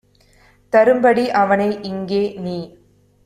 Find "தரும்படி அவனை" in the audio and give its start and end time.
0.73-1.69